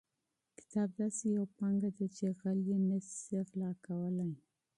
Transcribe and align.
کتاب 0.59 0.89
داسې 1.01 1.23
یوه 1.35 1.47
پانګه 1.57 1.89
ده 1.97 2.05
چې 2.15 2.25
غل 2.39 2.59
یې 2.69 2.77
نشي 2.89 3.39
غلا 3.49 3.71
کولی. 3.85 4.31